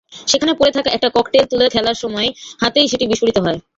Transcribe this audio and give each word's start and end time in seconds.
সেখানে 0.27 0.51
পড়ে 0.59 0.71
থাকা 0.77 0.89
একটা 0.91 1.09
ককটেল 1.15 1.45
তুলে 1.51 1.65
খেলার 1.73 1.97
সময় 2.03 2.27
হাতেই 2.61 2.87
সেটি 2.91 3.05
বিস্ফোরিত 3.11 3.37
হয়। 3.45 3.59